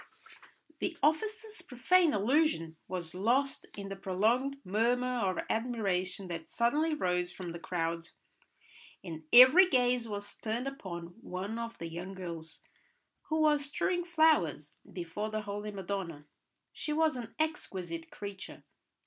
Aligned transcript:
The 0.79 0.97
officer's 1.03 1.61
profane 1.61 2.11
allusion 2.11 2.75
was 2.87 3.13
lost 3.13 3.67
in 3.77 3.87
the 3.87 3.95
prolonged 3.95 4.57
murmur 4.65 5.05
of 5.29 5.45
admiration 5.47 6.27
that 6.29 6.49
suddenly 6.49 6.95
rose 6.95 7.31
from 7.31 7.51
the 7.51 7.59
crowd, 7.59 8.07
and 9.03 9.25
every 9.31 9.69
gaze 9.69 10.07
was 10.09 10.35
turned 10.37 10.67
upon 10.67 11.13
one 11.21 11.59
of 11.59 11.77
the 11.77 11.87
young 11.87 12.15
girls 12.15 12.63
who 13.29 13.41
was 13.41 13.65
strewing 13.65 14.03
flowers 14.03 14.77
before 14.91 15.29
the 15.29 15.41
holy 15.41 15.69
Madonna. 15.69 16.25
She 16.73 16.93
was 16.93 17.15
an 17.15 17.35
exquisite 17.37 18.09
creature. 18.09 18.63